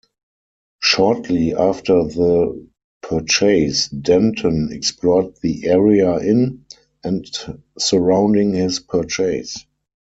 [0.81, 2.67] Shortly after the
[3.03, 6.65] purchase, Denton explored the area in
[7.03, 7.23] and
[7.77, 9.63] surrounding his purchase.